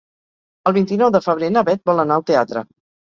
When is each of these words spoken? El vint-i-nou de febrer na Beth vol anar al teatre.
El 0.71 0.75
vint-i-nou 0.77 1.11
de 1.15 1.21
febrer 1.25 1.49
na 1.57 1.63
Beth 1.67 1.85
vol 1.91 2.03
anar 2.05 2.19
al 2.21 2.27
teatre. 2.31 2.65